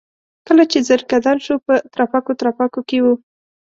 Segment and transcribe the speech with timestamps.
[0.47, 3.05] کله چې ځنکدن شو په ترپکو ترپکو کې و.